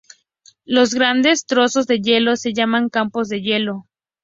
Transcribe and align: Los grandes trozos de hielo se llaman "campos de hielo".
Los 0.65 0.95
grandes 0.95 1.45
trozos 1.45 1.85
de 1.85 1.99
hielo 1.99 2.35
se 2.35 2.53
llaman 2.55 2.89
"campos 2.89 3.29
de 3.29 3.41
hielo". 3.43 3.87